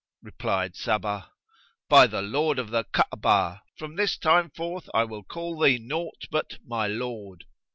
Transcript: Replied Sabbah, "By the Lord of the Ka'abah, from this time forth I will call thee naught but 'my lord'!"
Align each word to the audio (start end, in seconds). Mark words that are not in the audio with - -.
Replied 0.23 0.75
Sabbah, 0.75 1.29
"By 1.87 2.07
the 2.07 2.23
Lord 2.23 2.57
of 2.57 2.71
the 2.71 2.85
Ka'abah, 2.85 3.61
from 3.77 3.95
this 3.97 4.17
time 4.17 4.49
forth 4.49 4.89
I 4.95 5.03
will 5.03 5.21
call 5.23 5.59
thee 5.59 5.77
naught 5.79 6.25
but 6.31 6.57
'my 6.65 6.87
lord'!" 6.87 7.45